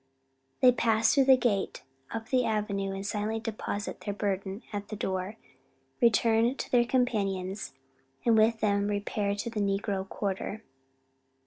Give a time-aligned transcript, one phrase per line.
[0.61, 4.95] They pass through the gate, up the avenue, and silently deposit their burden at the
[4.95, 5.35] door,
[6.01, 7.75] return to their companions,
[8.25, 10.63] and with them repair to the negro quarter.